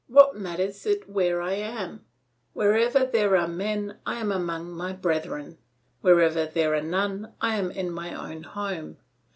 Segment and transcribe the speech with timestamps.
[0.07, 2.05] What matters it where I am?
[2.53, 5.59] Wherever there are men, I am among my brethren;
[6.01, 8.97] wherever there are none, I am in my own home.